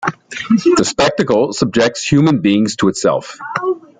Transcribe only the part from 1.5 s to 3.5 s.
'subjects human beings to itself'.